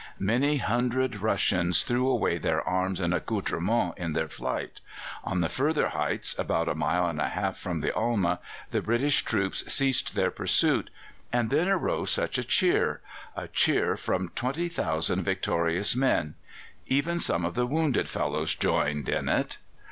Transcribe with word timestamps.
Many 0.17 0.57
hundred 0.57 1.17
Russians 1.17 1.83
threw 1.83 2.09
away 2.09 2.39
their 2.39 2.67
arms 2.67 2.99
and 2.99 3.13
accoutrements 3.13 3.93
in 3.99 4.13
their 4.13 4.27
flight. 4.27 4.79
On 5.23 5.41
the 5.41 5.47
further 5.47 5.89
heights, 5.89 6.33
about 6.39 6.67
a 6.67 6.73
mile 6.73 7.05
and 7.05 7.21
a 7.21 7.29
half 7.29 7.55
from 7.55 7.81
the 7.81 7.93
Alma, 7.93 8.39
the 8.71 8.81
British 8.81 9.21
troops 9.21 9.71
ceased 9.71 10.15
their 10.15 10.31
pursuit; 10.31 10.89
and 11.31 11.51
then 11.51 11.69
arose 11.69 12.09
such 12.09 12.39
a 12.39 12.43
cheer 12.43 13.01
a 13.35 13.47
cheer 13.49 13.95
from 13.95 14.29
20,000 14.33 15.21
victorious 15.21 15.95
men. 15.95 16.33
Even 16.87 17.19
some 17.19 17.45
of 17.45 17.53
the 17.53 17.67
wounded 17.67 18.09
fellows 18.09 18.55
joined 18.55 19.07
in 19.07 19.29
it. 19.29 19.59